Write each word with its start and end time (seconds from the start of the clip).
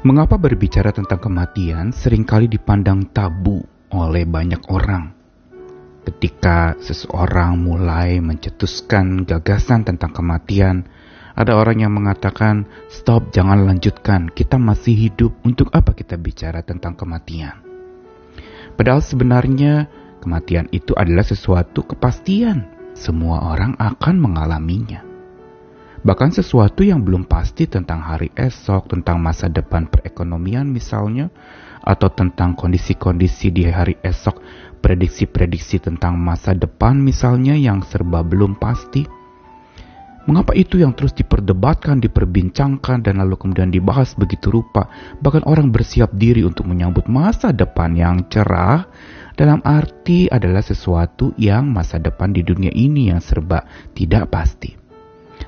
Mengapa 0.00 0.40
berbicara 0.40 0.96
tentang 0.96 1.20
kematian 1.20 1.92
sering 1.92 2.24
kali 2.24 2.48
dipandang 2.48 3.12
tabu 3.12 3.60
oleh 3.92 4.24
banyak 4.24 4.64
orang? 4.72 5.12
Ketika 6.08 6.72
seseorang 6.80 7.60
mulai 7.60 8.16
mencetuskan 8.24 9.28
gagasan 9.28 9.84
tentang 9.84 10.16
kematian, 10.16 10.88
ada 11.36 11.52
orang 11.52 11.84
yang 11.84 11.92
mengatakan, 11.92 12.64
"Stop, 12.88 13.28
jangan 13.36 13.68
lanjutkan. 13.68 14.32
Kita 14.32 14.56
masih 14.56 14.96
hidup. 14.96 15.36
Untuk 15.44 15.68
apa 15.76 15.92
kita 15.92 16.16
bicara 16.16 16.64
tentang 16.64 16.96
kematian?" 16.96 17.60
Padahal 18.80 19.04
sebenarnya 19.04 19.84
kematian 20.24 20.72
itu 20.72 20.96
adalah 20.96 21.28
sesuatu 21.28 21.84
kepastian. 21.84 22.64
Semua 22.96 23.52
orang 23.52 23.76
akan 23.76 24.16
mengalaminya 24.16 25.09
bahkan 26.00 26.32
sesuatu 26.32 26.80
yang 26.80 27.04
belum 27.04 27.28
pasti 27.28 27.68
tentang 27.68 28.00
hari 28.00 28.32
esok, 28.32 28.88
tentang 28.88 29.20
masa 29.20 29.52
depan 29.52 29.88
perekonomian 29.88 30.68
misalnya, 30.68 31.28
atau 31.80 32.12
tentang 32.12 32.56
kondisi-kondisi 32.56 33.52
di 33.52 33.68
hari 33.68 33.96
esok, 34.04 34.40
prediksi-prediksi 34.84 35.80
tentang 35.80 36.16
masa 36.20 36.52
depan 36.56 37.00
misalnya 37.00 37.56
yang 37.56 37.84
serba 37.84 38.20
belum 38.24 38.56
pasti. 38.60 39.04
Mengapa 40.28 40.52
itu 40.52 40.76
yang 40.76 40.92
terus 40.92 41.16
diperdebatkan, 41.16 41.96
diperbincangkan, 41.96 43.00
dan 43.00 43.24
lalu 43.24 43.40
kemudian 43.40 43.72
dibahas 43.72 44.12
begitu 44.12 44.52
rupa? 44.52 44.86
Bahkan 45.18 45.48
orang 45.48 45.72
bersiap 45.72 46.12
diri 46.12 46.44
untuk 46.44 46.68
menyambut 46.68 47.08
masa 47.08 47.56
depan 47.56 47.96
yang 47.96 48.28
cerah, 48.28 48.84
dalam 49.32 49.64
arti 49.64 50.28
adalah 50.28 50.60
sesuatu 50.60 51.32
yang 51.40 51.72
masa 51.72 51.96
depan 51.96 52.36
di 52.36 52.44
dunia 52.44 52.68
ini 52.68 53.08
yang 53.08 53.24
serba 53.24 53.64
tidak 53.96 54.28
pasti. 54.28 54.79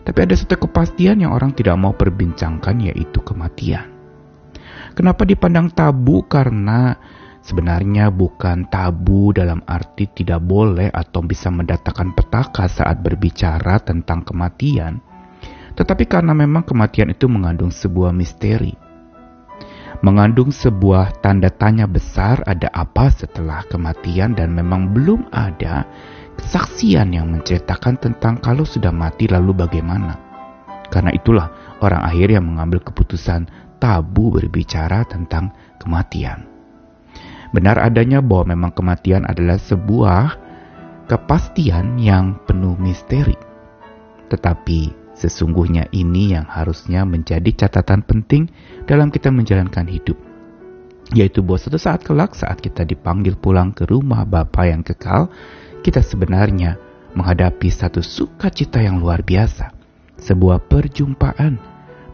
Tapi 0.02 0.18
ada 0.18 0.34
satu 0.34 0.66
kepastian 0.66 1.22
yang 1.22 1.30
orang 1.30 1.54
tidak 1.54 1.78
mau 1.78 1.94
perbincangkan 1.94 2.90
yaitu 2.90 3.22
kematian. 3.22 3.86
Kenapa 4.92 5.22
dipandang 5.22 5.72
tabu? 5.72 6.26
Karena 6.26 6.92
sebenarnya 7.40 8.10
bukan 8.10 8.66
tabu 8.66 9.30
dalam 9.30 9.62
arti 9.64 10.10
tidak 10.10 10.42
boleh 10.42 10.90
atau 10.90 11.22
bisa 11.22 11.48
mendatangkan 11.48 12.12
petaka 12.18 12.66
saat 12.66 12.98
berbicara 13.00 13.78
tentang 13.80 14.26
kematian. 14.26 15.00
Tetapi 15.72 16.04
karena 16.04 16.36
memang 16.36 16.68
kematian 16.68 17.14
itu 17.14 17.30
mengandung 17.30 17.72
sebuah 17.72 18.12
misteri. 18.12 18.76
Mengandung 20.02 20.50
sebuah 20.50 21.22
tanda 21.22 21.46
tanya 21.46 21.86
besar 21.86 22.42
ada 22.42 22.66
apa 22.74 23.06
setelah 23.14 23.62
kematian 23.70 24.34
dan 24.34 24.50
memang 24.50 24.90
belum 24.90 25.30
ada 25.30 25.86
kesaksian 26.38 27.12
yang 27.12 27.28
menceritakan 27.32 28.00
tentang 28.00 28.40
kalau 28.40 28.64
sudah 28.64 28.94
mati 28.94 29.28
lalu 29.28 29.56
bagaimana. 29.56 30.18
Karena 30.92 31.08
itulah 31.12 31.48
orang 31.80 32.04
akhirnya 32.04 32.44
mengambil 32.44 32.84
keputusan 32.84 33.48
tabu 33.80 34.30
berbicara 34.30 35.02
tentang 35.08 35.50
kematian. 35.80 36.46
Benar 37.52 37.80
adanya 37.84 38.24
bahwa 38.24 38.56
memang 38.56 38.72
kematian 38.72 39.28
adalah 39.28 39.60
sebuah 39.60 40.40
kepastian 41.10 42.00
yang 42.00 42.40
penuh 42.48 42.78
misteri. 42.80 43.36
Tetapi 44.32 45.12
sesungguhnya 45.12 45.92
ini 45.92 46.32
yang 46.32 46.48
harusnya 46.48 47.04
menjadi 47.04 47.66
catatan 47.66 48.00
penting 48.08 48.48
dalam 48.88 49.12
kita 49.12 49.28
menjalankan 49.28 49.84
hidup. 49.84 50.16
Yaitu 51.12 51.44
bahwa 51.44 51.60
suatu 51.60 51.76
saat 51.76 52.00
kelak 52.00 52.32
saat 52.32 52.64
kita 52.64 52.88
dipanggil 52.88 53.36
pulang 53.36 53.76
ke 53.76 53.84
rumah 53.84 54.24
Bapa 54.24 54.64
yang 54.64 54.80
kekal, 54.80 55.28
kita 55.82 55.98
sebenarnya 56.00 56.78
menghadapi 57.12 57.68
satu 57.68 58.00
sukacita 58.00 58.80
yang 58.80 59.02
luar 59.02 59.20
biasa, 59.26 59.74
sebuah 60.16 60.62
perjumpaan, 60.70 61.58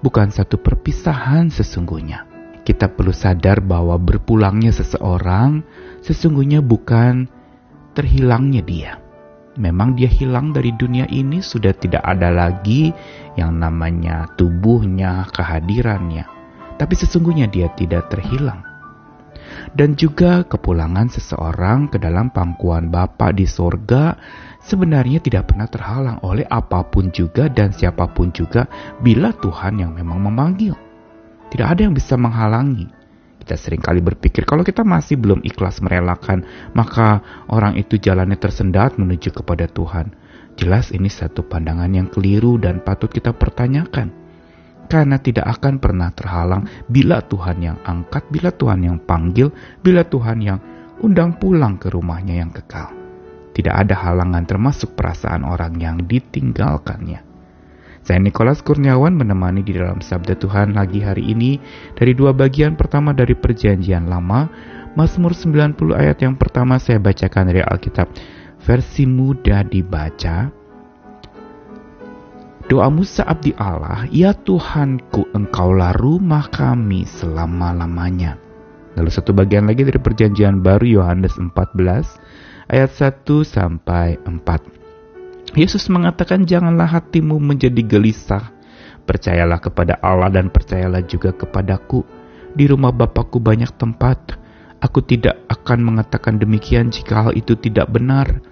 bukan 0.00 0.32
satu 0.32 0.58
perpisahan 0.58 1.52
sesungguhnya. 1.52 2.24
Kita 2.64 2.88
perlu 2.88 3.12
sadar 3.12 3.64
bahwa 3.64 3.96
berpulangnya 3.96 4.72
seseorang 4.72 5.64
sesungguhnya 6.04 6.60
bukan 6.60 7.28
terhilangnya 7.96 8.60
dia. 8.64 8.92
Memang 9.58 9.96
dia 9.96 10.06
hilang 10.06 10.52
dari 10.52 10.70
dunia 10.76 11.08
ini 11.08 11.42
sudah 11.42 11.72
tidak 11.74 12.04
ada 12.04 12.30
lagi 12.30 12.92
yang 13.34 13.56
namanya 13.56 14.28
tubuhnya, 14.36 15.26
kehadirannya. 15.32 16.28
Tapi 16.78 16.94
sesungguhnya 16.94 17.50
dia 17.50 17.66
tidak 17.74 18.12
terhilang 18.12 18.67
dan 19.74 19.94
juga 19.94 20.44
kepulangan 20.44 21.12
seseorang 21.12 21.92
ke 21.92 22.00
dalam 22.00 22.32
pangkuan 22.32 22.88
Bapa 22.88 23.32
di 23.34 23.44
sorga 23.44 24.16
sebenarnya 24.62 25.22
tidak 25.24 25.52
pernah 25.52 25.68
terhalang 25.70 26.18
oleh 26.24 26.44
apa 26.48 26.84
pun 26.86 27.08
juga 27.12 27.48
dan 27.48 27.72
siapa 27.72 28.08
pun 28.12 28.32
juga 28.32 28.68
bila 29.00 29.32
Tuhan 29.32 29.80
yang 29.80 29.92
memang 29.96 30.20
memanggil. 30.28 30.76
Tidak 31.48 31.64
ada 31.64 31.80
yang 31.80 31.96
bisa 31.96 32.20
menghalangi. 32.20 32.88
Kita 33.40 33.56
sering 33.56 33.80
kali 33.80 34.04
berpikir 34.04 34.44
kalau 34.44 34.60
kita 34.60 34.84
masih 34.84 35.16
belum 35.16 35.40
ikhlas 35.40 35.80
merelakan, 35.80 36.44
maka 36.76 37.24
orang 37.48 37.80
itu 37.80 37.96
jalannya 37.96 38.36
tersendat 38.36 39.00
menuju 39.00 39.32
kepada 39.32 39.64
Tuhan. 39.64 40.12
Jelas 40.60 40.92
ini 40.92 41.08
satu 41.08 41.46
pandangan 41.46 41.88
yang 41.88 42.12
keliru 42.12 42.60
dan 42.60 42.84
patut 42.84 43.08
kita 43.08 43.32
pertanyakan 43.32 44.27
karena 44.88 45.20
tidak 45.20 45.46
akan 45.60 45.78
pernah 45.78 46.10
terhalang 46.10 46.64
bila 46.88 47.20
Tuhan 47.22 47.60
yang 47.60 47.78
angkat, 47.84 48.26
bila 48.32 48.50
Tuhan 48.50 48.80
yang 48.82 48.98
panggil, 49.04 49.52
bila 49.84 50.02
Tuhan 50.02 50.38
yang 50.40 50.58
undang 51.04 51.36
pulang 51.38 51.78
ke 51.78 51.92
rumahnya 51.92 52.40
yang 52.40 52.50
kekal. 52.50 52.90
Tidak 53.52 53.74
ada 53.74 53.94
halangan 53.94 54.48
termasuk 54.48 54.96
perasaan 54.96 55.44
orang 55.44 55.76
yang 55.78 56.02
ditinggalkannya. 56.06 57.26
Saya 58.06 58.24
Nikolas 58.24 58.64
Kurniawan 58.64 59.12
menemani 59.12 59.60
di 59.60 59.76
dalam 59.76 60.00
Sabda 60.00 60.38
Tuhan 60.38 60.72
lagi 60.72 61.04
hari 61.04 61.28
ini 61.28 61.60
dari 61.92 62.16
dua 62.16 62.32
bagian 62.32 62.72
pertama 62.72 63.12
dari 63.12 63.36
perjanjian 63.36 64.08
lama, 64.08 64.48
Mazmur 64.96 65.36
90 65.36 65.76
ayat 65.92 66.16
yang 66.24 66.38
pertama 66.40 66.80
saya 66.80 66.96
bacakan 67.02 67.52
dari 67.52 67.60
Alkitab 67.60 68.08
versi 68.62 69.04
mudah 69.04 69.60
dibaca, 69.66 70.48
Doa 72.68 72.92
Musa 72.92 73.24
abdi 73.24 73.56
Allah, 73.56 74.04
Ya 74.12 74.36
Tuhanku, 74.36 75.32
Engkaulah 75.32 75.96
rumah 75.96 76.52
kami 76.52 77.08
selama-lamanya. 77.08 78.36
Lalu 78.92 79.08
satu 79.08 79.32
bagian 79.32 79.64
lagi 79.64 79.88
dari 79.88 79.96
perjanjian 79.96 80.60
baru 80.60 81.00
Yohanes 81.00 81.40
14 81.40 81.56
ayat 82.68 82.90
1 82.92 83.24
sampai 83.40 84.20
4. 84.20 85.56
Yesus 85.56 85.88
mengatakan 85.88 86.44
janganlah 86.44 86.92
hatimu 86.92 87.40
menjadi 87.40 87.80
gelisah. 87.80 88.52
Percayalah 89.08 89.64
kepada 89.64 89.96
Allah 90.04 90.28
dan 90.28 90.52
percayalah 90.52 91.00
juga 91.08 91.32
kepadaku. 91.32 92.04
Di 92.52 92.68
rumah 92.68 92.92
Bapakku 92.92 93.40
banyak 93.40 93.80
tempat. 93.80 94.36
Aku 94.84 95.00
tidak 95.00 95.40
akan 95.48 95.88
mengatakan 95.88 96.36
demikian 96.36 96.92
jika 96.92 97.24
hal 97.24 97.32
itu 97.32 97.56
tidak 97.56 97.88
benar. 97.88 98.44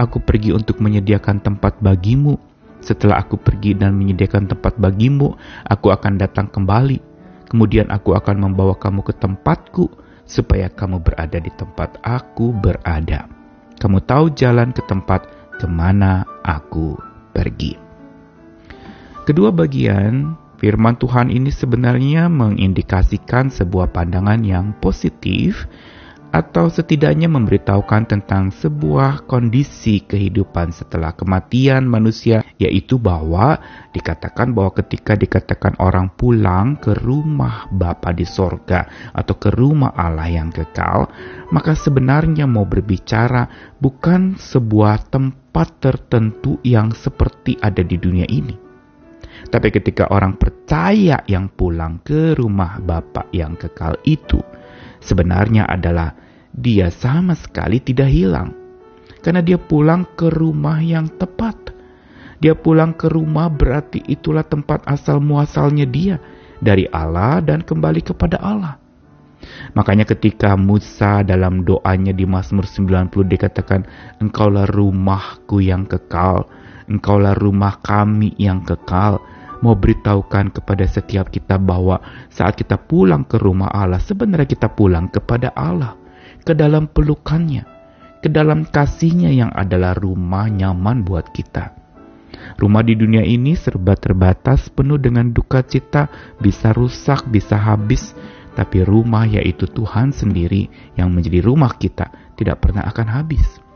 Aku 0.00 0.24
pergi 0.24 0.56
untuk 0.56 0.80
menyediakan 0.80 1.44
tempat 1.44 1.76
bagimu 1.84 2.47
setelah 2.80 3.22
aku 3.22 3.38
pergi 3.38 3.74
dan 3.74 3.94
menyediakan 3.98 4.50
tempat 4.50 4.78
bagimu, 4.78 5.34
aku 5.66 5.90
akan 5.90 6.16
datang 6.18 6.46
kembali. 6.48 7.00
Kemudian 7.48 7.88
aku 7.88 8.12
akan 8.12 8.48
membawa 8.48 8.76
kamu 8.76 9.02
ke 9.02 9.16
tempatku, 9.16 9.88
supaya 10.28 10.68
kamu 10.68 11.00
berada 11.00 11.40
di 11.40 11.48
tempat 11.56 11.96
aku 12.04 12.52
berada. 12.52 13.26
Kamu 13.80 14.04
tahu 14.04 14.36
jalan 14.36 14.70
ke 14.76 14.84
tempat 14.84 15.24
ke 15.56 15.64
mana 15.64 16.28
aku 16.44 17.00
pergi. 17.32 17.74
Kedua 19.24 19.48
bagian 19.48 20.36
firman 20.60 20.96
Tuhan 21.00 21.32
ini 21.32 21.48
sebenarnya 21.48 22.28
mengindikasikan 22.28 23.48
sebuah 23.48 23.92
pandangan 23.92 24.44
yang 24.44 24.76
positif 24.82 25.64
atau 26.28 26.68
setidaknya 26.68 27.26
memberitahukan 27.32 28.04
tentang 28.04 28.52
sebuah 28.52 29.24
kondisi 29.24 30.04
kehidupan 30.04 30.76
setelah 30.76 31.16
kematian 31.16 31.88
manusia, 31.88 32.44
yaitu 32.60 33.00
bahwa 33.00 33.56
dikatakan 33.96 34.52
bahwa 34.52 34.76
ketika 34.76 35.16
dikatakan 35.16 35.74
orang 35.80 36.12
pulang 36.12 36.76
ke 36.76 36.92
rumah 37.00 37.66
Bapa 37.72 38.12
di 38.12 38.28
sorga 38.28 39.12
atau 39.16 39.34
ke 39.40 39.48
rumah 39.56 39.96
Allah 39.96 40.28
yang 40.28 40.52
kekal, 40.52 41.08
maka 41.48 41.72
sebenarnya 41.72 42.44
mau 42.44 42.68
berbicara 42.68 43.74
bukan 43.80 44.36
sebuah 44.36 45.08
tempat 45.08 45.80
tertentu 45.80 46.60
yang 46.60 46.92
seperti 46.92 47.56
ada 47.64 47.80
di 47.80 47.96
dunia 47.96 48.28
ini. 48.28 48.68
Tapi 49.48 49.70
ketika 49.72 50.10
orang 50.12 50.36
percaya 50.36 51.24
yang 51.24 51.48
pulang 51.48 52.02
ke 52.04 52.36
rumah 52.36 52.82
Bapa 52.82 53.30
yang 53.32 53.56
kekal 53.56 53.96
itu, 54.04 54.42
sebenarnya 55.00 55.64
adalah 55.64 56.27
dia 56.58 56.90
sama 56.90 57.38
sekali 57.38 57.78
tidak 57.78 58.10
hilang. 58.10 58.50
Karena 59.22 59.42
dia 59.42 59.58
pulang 59.58 60.06
ke 60.18 60.30
rumah 60.30 60.82
yang 60.82 61.06
tepat. 61.18 61.74
Dia 62.38 62.54
pulang 62.54 62.94
ke 62.94 63.10
rumah 63.10 63.50
berarti 63.50 64.02
itulah 64.06 64.46
tempat 64.46 64.86
asal 64.86 65.18
muasalnya 65.18 65.86
dia 65.86 66.22
dari 66.62 66.86
Allah 66.90 67.42
dan 67.42 67.66
kembali 67.66 68.02
kepada 68.02 68.38
Allah. 68.38 68.78
Makanya 69.74 70.06
ketika 70.06 70.58
Musa 70.58 71.22
dalam 71.22 71.62
doanya 71.62 72.10
di 72.10 72.26
Mazmur 72.26 72.66
90 72.66 73.10
dikatakan 73.26 73.86
engkaulah 74.22 74.66
rumahku 74.70 75.62
yang 75.62 75.86
kekal, 75.86 76.46
engkaulah 76.90 77.38
rumah 77.38 77.78
kami 77.82 78.34
yang 78.38 78.62
kekal, 78.66 79.22
mau 79.62 79.74
beritahukan 79.74 80.54
kepada 80.54 80.84
setiap 80.86 81.30
kita 81.30 81.58
bahwa 81.58 82.02
saat 82.30 82.58
kita 82.58 82.78
pulang 82.78 83.26
ke 83.26 83.38
rumah 83.38 83.70
Allah, 83.70 84.02
sebenarnya 84.02 84.46
kita 84.58 84.70
pulang 84.70 85.10
kepada 85.10 85.54
Allah, 85.54 85.94
ke 86.48 86.56
dalam 86.56 86.88
pelukannya, 86.88 87.68
ke 88.24 88.32
dalam 88.32 88.64
kasihnya 88.64 89.28
yang 89.28 89.52
adalah 89.52 89.92
rumah 89.92 90.48
nyaman 90.48 91.04
buat 91.04 91.28
kita. 91.28 91.76
Rumah 92.56 92.80
di 92.80 92.96
dunia 92.96 93.20
ini 93.20 93.52
serba 93.52 93.92
terbatas, 93.92 94.72
penuh 94.72 94.96
dengan 94.96 95.28
duka 95.28 95.60
cita, 95.60 96.08
bisa 96.40 96.72
rusak, 96.72 97.28
bisa 97.28 97.60
habis, 97.60 98.16
tapi 98.56 98.80
rumah 98.80 99.28
yaitu 99.28 99.68
Tuhan 99.68 100.16
sendiri 100.16 100.72
yang 100.96 101.12
menjadi 101.12 101.44
rumah 101.44 101.76
kita 101.76 102.32
tidak 102.40 102.64
pernah 102.64 102.88
akan 102.88 103.06
habis. 103.12 103.67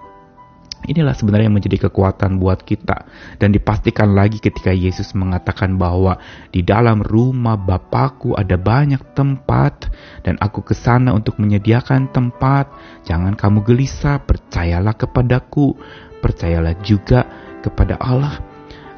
Inilah 0.82 1.14
sebenarnya 1.14 1.46
yang 1.46 1.54
menjadi 1.54 1.86
kekuatan 1.86 2.42
buat 2.42 2.66
kita 2.66 3.06
dan 3.38 3.54
dipastikan 3.54 4.18
lagi 4.18 4.42
ketika 4.42 4.74
Yesus 4.74 5.14
mengatakan 5.14 5.78
bahwa 5.78 6.18
di 6.50 6.66
dalam 6.66 7.06
rumah 7.06 7.54
Bapakku 7.54 8.34
ada 8.34 8.58
banyak 8.58 9.14
tempat 9.14 9.86
dan 10.26 10.34
aku 10.42 10.66
ke 10.66 10.74
sana 10.74 11.14
untuk 11.14 11.38
menyediakan 11.38 12.10
tempat. 12.10 12.66
Jangan 13.06 13.38
kamu 13.38 13.62
gelisah, 13.62 14.26
percayalah 14.26 14.98
kepadaku, 14.98 15.78
percayalah 16.18 16.74
juga 16.82 17.30
kepada 17.62 17.94
Allah. 18.02 18.42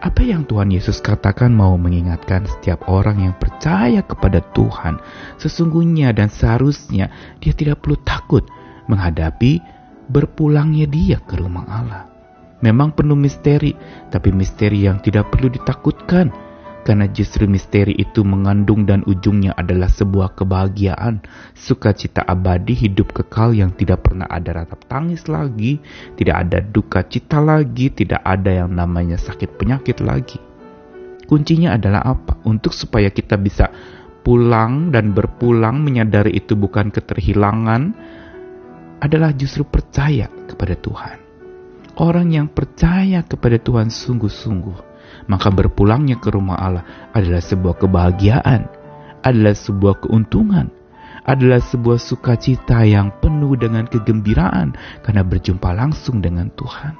Apa 0.04 0.20
yang 0.20 0.44
Tuhan 0.44 0.68
Yesus 0.68 1.00
katakan 1.00 1.52
mau 1.52 1.76
mengingatkan 1.80 2.44
setiap 2.44 2.88
orang 2.92 3.24
yang 3.24 3.34
percaya 3.36 4.04
kepada 4.04 4.40
Tuhan. 4.52 5.00
Sesungguhnya 5.40 6.12
dan 6.16 6.28
seharusnya 6.28 7.08
dia 7.40 7.52
tidak 7.56 7.84
perlu 7.84 7.96
takut 8.04 8.44
menghadapi 8.84 9.73
berpulangnya 10.08 10.88
dia 10.88 11.20
ke 11.22 11.38
rumah 11.38 11.64
Allah. 11.68 12.04
Memang 12.64 12.96
penuh 12.96 13.16
misteri, 13.18 13.76
tapi 14.08 14.32
misteri 14.32 14.88
yang 14.88 14.96
tidak 15.04 15.28
perlu 15.28 15.52
ditakutkan, 15.52 16.32
karena 16.84 17.08
justru 17.12 17.48
misteri 17.48 17.96
itu 17.96 18.20
mengandung 18.24 18.84
dan 18.84 19.00
ujungnya 19.08 19.56
adalah 19.56 19.88
sebuah 19.88 20.36
kebahagiaan, 20.36 21.24
sukacita 21.56 22.24
abadi, 22.24 22.76
hidup 22.76 23.16
kekal 23.16 23.56
yang 23.56 23.72
tidak 23.72 24.04
pernah 24.04 24.28
ada 24.28 24.64
ratap 24.64 24.84
tangis 24.84 25.24
lagi, 25.28 25.80
tidak 26.16 26.36
ada 26.48 26.60
duka 26.60 27.04
cita 27.04 27.40
lagi, 27.40 27.88
tidak 27.88 28.20
ada 28.20 28.64
yang 28.64 28.72
namanya 28.76 29.16
sakit 29.16 29.56
penyakit 29.56 30.04
lagi. 30.04 30.36
Kuncinya 31.24 31.72
adalah 31.72 32.04
apa? 32.04 32.36
Untuk 32.44 32.76
supaya 32.76 33.08
kita 33.08 33.40
bisa 33.40 33.72
pulang 34.24 34.88
dan 34.88 35.12
berpulang 35.12 35.80
menyadari 35.80 36.36
itu 36.36 36.52
bukan 36.56 36.92
keterhilangan, 36.92 37.96
adalah 39.04 39.36
justru 39.36 39.68
percaya 39.68 40.32
kepada 40.48 40.72
Tuhan. 40.80 41.20
Orang 42.00 42.32
yang 42.32 42.48
percaya 42.48 43.20
kepada 43.20 43.60
Tuhan 43.60 43.92
sungguh-sungguh, 43.92 44.78
maka 45.28 45.52
berpulangnya 45.52 46.16
ke 46.16 46.32
rumah 46.32 46.56
Allah 46.56 47.12
adalah 47.12 47.44
sebuah 47.44 47.76
kebahagiaan, 47.84 48.66
adalah 49.20 49.54
sebuah 49.54 50.08
keuntungan, 50.08 50.72
adalah 51.28 51.60
sebuah 51.60 52.00
sukacita 52.00 52.82
yang 52.88 53.12
penuh 53.20 53.54
dengan 53.60 53.84
kegembiraan 53.86 54.74
karena 55.04 55.22
berjumpa 55.22 55.70
langsung 55.76 56.24
dengan 56.24 56.48
Tuhan. 56.56 56.96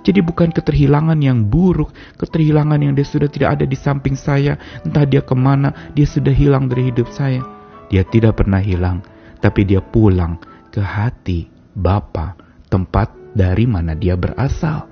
Jadi 0.00 0.20
bukan 0.24 0.48
keterhilangan 0.48 1.18
yang 1.20 1.44
buruk, 1.44 1.92
keterhilangan 2.16 2.80
yang 2.80 2.96
dia 2.96 3.04
sudah 3.04 3.28
tidak 3.28 3.60
ada 3.60 3.64
di 3.68 3.76
samping 3.76 4.16
saya, 4.16 4.56
entah 4.80 5.04
dia 5.04 5.20
ke 5.20 5.36
mana, 5.36 5.92
dia 5.92 6.08
sudah 6.08 6.32
hilang 6.32 6.72
dari 6.72 6.88
hidup 6.88 7.12
saya. 7.12 7.44
Dia 7.92 8.06
tidak 8.08 8.40
pernah 8.40 8.62
hilang, 8.62 9.04
tapi 9.44 9.68
dia 9.68 9.84
pulang 9.84 10.40
ke 10.70 10.80
hati 10.80 11.50
Bapa, 11.74 12.34
tempat 12.70 13.14
dari 13.34 13.66
mana 13.66 13.94
dia 13.94 14.18
berasal. 14.18 14.86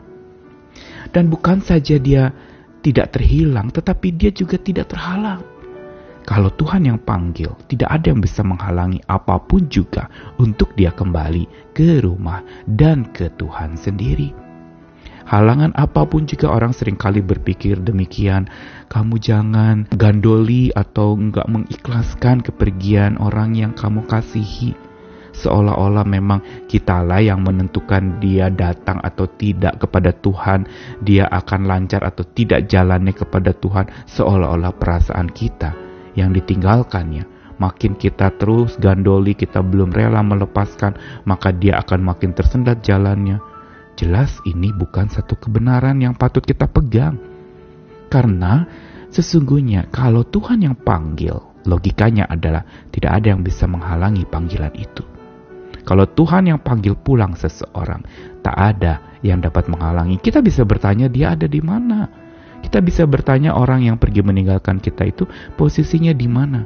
Dan 1.11 1.31
bukan 1.33 1.59
saja 1.63 1.99
dia 1.99 2.31
tidak 2.83 3.19
terhilang, 3.19 3.71
tetapi 3.75 4.15
dia 4.15 4.31
juga 4.31 4.59
tidak 4.61 4.95
terhalang. 4.95 5.43
Kalau 6.29 6.53
Tuhan 6.53 6.85
yang 6.85 7.01
panggil, 7.01 7.57
tidak 7.73 7.89
ada 7.89 8.13
yang 8.13 8.21
bisa 8.21 8.45
menghalangi 8.45 9.01
apa 9.09 9.41
pun 9.41 9.65
juga 9.73 10.13
untuk 10.37 10.77
dia 10.77 10.93
kembali 10.93 11.73
ke 11.73 12.05
rumah 12.05 12.45
dan 12.69 13.09
ke 13.09 13.33
Tuhan 13.33 13.81
sendiri. 13.81 14.37
Halangan 15.25 15.77
apa 15.77 16.09
pun 16.09 16.25
juga 16.25 16.53
orang 16.53 16.73
sering 16.73 16.97
kali 16.97 17.21
berpikir 17.21 17.81
demikian. 17.81 18.49
Kamu 18.89 19.21
jangan 19.21 19.89
gandoli 19.93 20.73
atau 20.73 21.17
enggak 21.17 21.49
mengikhlaskan 21.49 22.41
kepergian 22.41 23.21
orang 23.21 23.53
yang 23.53 23.73
kamu 23.77 24.09
kasihi 24.09 24.88
seolah-olah 25.39 26.03
memang 26.03 26.67
kitalah 26.67 27.23
yang 27.23 27.41
menentukan 27.47 28.19
dia 28.19 28.51
datang 28.51 28.99
atau 28.99 29.31
tidak 29.31 29.79
kepada 29.79 30.11
Tuhan, 30.11 30.67
dia 31.01 31.31
akan 31.31 31.71
lancar 31.71 32.03
atau 32.03 32.27
tidak 32.27 32.67
jalannya 32.67 33.15
kepada 33.15 33.55
Tuhan, 33.55 33.87
seolah-olah 34.11 34.75
perasaan 34.75 35.31
kita 35.31 35.73
yang 36.19 36.35
ditinggalkannya. 36.35 37.39
Makin 37.59 37.99
kita 37.99 38.39
terus 38.39 38.79
gandoli, 38.79 39.35
kita 39.35 39.63
belum 39.63 39.91
rela 39.91 40.23
melepaskan, 40.23 41.23
maka 41.27 41.51
dia 41.51 41.83
akan 41.83 42.07
makin 42.07 42.31
tersendat 42.31 42.87
jalannya. 42.87 43.43
Jelas 43.99 44.39
ini 44.47 44.71
bukan 44.71 45.11
satu 45.11 45.35
kebenaran 45.35 45.99
yang 45.99 46.15
patut 46.15 46.47
kita 46.47 46.71
pegang. 46.71 47.19
Karena 48.07 48.63
sesungguhnya 49.11 49.91
kalau 49.91 50.23
Tuhan 50.23 50.63
yang 50.63 50.79
panggil, 50.79 51.35
logikanya 51.67 52.31
adalah 52.31 52.63
tidak 52.95 53.19
ada 53.19 53.35
yang 53.35 53.43
bisa 53.43 53.67
menghalangi 53.67 54.23
panggilan 54.23 54.73
itu. 54.79 55.18
Kalau 55.89 56.05
Tuhan 56.05 56.53
yang 56.53 56.61
panggil 56.61 56.93
pulang 57.01 57.33
seseorang, 57.33 58.05
tak 58.45 58.53
ada 58.53 59.17
yang 59.25 59.41
dapat 59.41 59.73
menghalangi. 59.73 60.21
Kita 60.21 60.45
bisa 60.45 60.69
bertanya 60.69 61.09
dia 61.09 61.33
ada 61.33 61.49
di 61.49 61.65
mana. 61.65 62.05
Kita 62.61 62.85
bisa 62.85 63.09
bertanya 63.09 63.57
orang 63.57 63.89
yang 63.89 63.97
pergi 63.97 64.21
meninggalkan 64.21 64.85
kita 64.85 65.09
itu 65.09 65.25
posisinya 65.57 66.13
di 66.13 66.29
mana. 66.29 66.61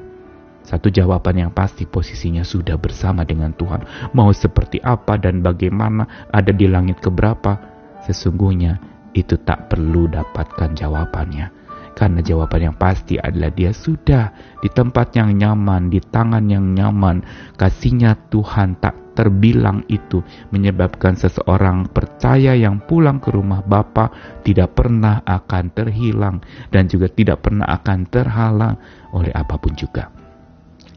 Satu 0.67 0.91
jawaban 0.91 1.39
yang 1.39 1.55
pasti 1.55 1.87
posisinya 1.87 2.43
sudah 2.43 2.75
bersama 2.75 3.23
dengan 3.23 3.55
Tuhan. 3.55 4.11
Mau 4.11 4.35
seperti 4.35 4.83
apa 4.83 5.15
dan 5.15 5.39
bagaimana 5.39 6.27
ada 6.35 6.51
di 6.51 6.67
langit 6.67 6.99
keberapa. 6.99 7.63
Sesungguhnya 8.03 8.83
itu 9.15 9.39
tak 9.39 9.71
perlu 9.71 10.11
dapatkan 10.11 10.75
jawabannya 10.75 11.63
karena 11.93 12.25
jawaban 12.25 12.73
yang 12.73 12.77
pasti 12.81 13.21
adalah 13.21 13.53
dia 13.53 13.71
sudah 13.71 14.33
di 14.65 14.69
tempat 14.73 15.13
yang 15.15 15.37
nyaman, 15.37 15.93
di 15.93 16.01
tangan 16.01 16.49
yang 16.49 16.73
nyaman. 16.73 17.23
Kasihnya 17.61 18.17
Tuhan 18.33 18.81
tak 18.81 19.02
terbilang 19.13 19.85
itu 19.89 20.25
menyebabkan 20.51 21.15
seseorang 21.17 21.89
percaya 21.93 22.57
yang 22.57 22.81
pulang 22.85 23.21
ke 23.21 23.33
rumah 23.33 23.61
Bapa 23.63 24.11
tidak 24.43 24.77
pernah 24.77 25.21
akan 25.25 25.65
terhilang 25.73 26.41
dan 26.73 26.89
juga 26.89 27.09
tidak 27.13 27.45
pernah 27.45 27.69
akan 27.69 28.09
terhalang 28.09 28.77
oleh 29.13 29.33
apa 29.33 29.57
pun 29.61 29.77
juga. 29.77 30.11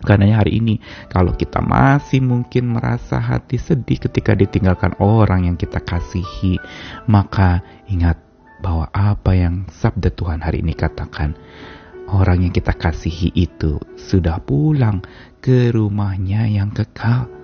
Karena 0.05 0.37
hari 0.37 0.61
ini 0.61 0.77
kalau 1.09 1.33
kita 1.33 1.65
masih 1.65 2.21
mungkin 2.21 2.77
merasa 2.77 3.17
hati 3.17 3.57
sedih 3.57 3.97
ketika 3.97 4.37
ditinggalkan 4.37 4.93
orang 5.01 5.49
yang 5.49 5.57
kita 5.57 5.81
kasihi, 5.81 6.61
maka 7.09 7.65
ingat 7.89 8.21
bahwa 8.61 8.85
apa 8.93 9.33
yang 9.33 9.65
sabda 9.67 10.13
Tuhan 10.13 10.45
hari 10.45 10.61
ini 10.61 10.77
katakan, 10.77 11.33
orang 12.13 12.45
yang 12.45 12.53
kita 12.53 12.77
kasihi 12.77 13.33
itu 13.33 13.81
sudah 13.97 14.37
pulang 14.45 15.01
ke 15.41 15.73
rumahnya 15.73 16.45
yang 16.49 16.69
kekal. 16.69 17.34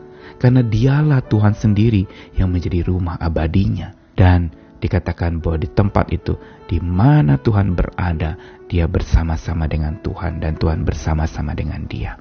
Karena 0.41 0.65
dialah 0.65 1.21
Tuhan 1.29 1.53
sendiri 1.53 2.33
yang 2.33 2.50
menjadi 2.50 2.81
rumah 2.81 3.21
abadinya. 3.21 3.93
Dan 4.17 4.50
dikatakan 4.81 5.38
bahwa 5.38 5.62
di 5.62 5.69
tempat 5.69 6.10
itu, 6.10 6.33
di 6.65 6.81
mana 6.81 7.38
Tuhan 7.38 7.77
berada, 7.77 8.33
dia 8.65 8.89
bersama-sama 8.89 9.69
dengan 9.69 10.01
Tuhan 10.01 10.41
dan 10.41 10.57
Tuhan 10.57 10.81
bersama-sama 10.81 11.53
dengan 11.53 11.86
dia. 11.86 12.17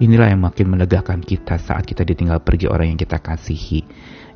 Inilah 0.00 0.32
yang 0.32 0.40
makin 0.40 0.72
melegakan 0.72 1.20
kita 1.20 1.60
saat 1.60 1.84
kita 1.84 2.00
ditinggal 2.08 2.40
pergi 2.40 2.64
orang 2.72 2.96
yang 2.96 3.00
kita 3.00 3.20
kasihi. 3.20 3.84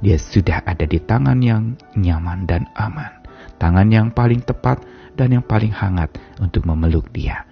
Dia 0.05 0.21
sudah 0.21 0.61
ada 0.69 0.85
di 0.85 1.01
tangan 1.01 1.41
yang 1.41 1.75
nyaman 1.97 2.45
dan 2.45 2.69
aman 2.77 3.19
tangan 3.59 3.91
yang 3.91 4.09
paling 4.15 4.41
tepat 4.41 4.81
dan 5.19 5.35
yang 5.35 5.45
paling 5.45 5.75
hangat 5.75 6.15
untuk 6.39 6.65
memeluk 6.65 7.11
dia. 7.11 7.48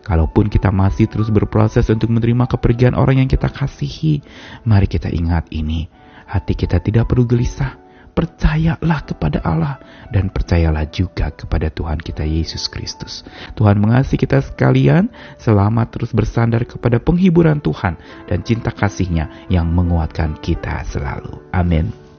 Kalaupun 0.00 0.48
kita 0.48 0.72
masih 0.72 1.06
terus 1.06 1.28
berproses 1.28 1.86
untuk 1.92 2.08
menerima 2.10 2.48
kepergian 2.48 2.96
orang 2.96 3.24
yang 3.24 3.30
kita 3.30 3.50
kasihi, 3.52 4.24
mari 4.64 4.88
kita 4.88 5.12
ingat 5.12 5.50
ini. 5.52 5.86
Hati 6.30 6.54
kita 6.54 6.78
tidak 6.78 7.10
perlu 7.10 7.26
gelisah. 7.26 7.78
Percayalah 8.10 9.06
kepada 9.06 9.38
Allah 9.46 9.78
dan 10.10 10.34
percayalah 10.34 10.84
juga 10.90 11.30
kepada 11.30 11.70
Tuhan 11.70 12.02
kita 12.02 12.26
Yesus 12.26 12.66
Kristus. 12.66 13.22
Tuhan 13.54 13.78
mengasihi 13.78 14.18
kita 14.18 14.42
sekalian, 14.42 15.08
selamat 15.38 15.94
terus 15.94 16.10
bersandar 16.10 16.66
kepada 16.66 16.98
penghiburan 16.98 17.62
Tuhan 17.62 17.96
dan 18.26 18.42
cinta 18.42 18.74
kasihnya 18.74 19.46
yang 19.46 19.70
menguatkan 19.70 20.36
kita 20.42 20.82
selalu. 20.90 21.38
Amin. 21.54 22.09